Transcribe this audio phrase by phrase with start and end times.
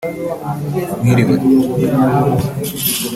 [0.99, 1.35] Mwiriwe